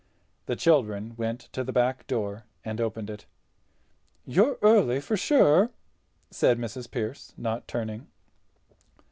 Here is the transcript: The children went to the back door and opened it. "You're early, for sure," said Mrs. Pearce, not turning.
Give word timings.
The 0.47 0.55
children 0.55 1.13
went 1.15 1.41
to 1.51 1.63
the 1.63 1.71
back 1.71 2.07
door 2.07 2.45
and 2.65 2.81
opened 2.81 3.07
it. 3.11 3.27
"You're 4.25 4.57
early, 4.63 4.99
for 4.99 5.15
sure," 5.15 5.69
said 6.31 6.57
Mrs. 6.57 6.89
Pearce, 6.89 7.35
not 7.37 7.67
turning. 7.67 8.07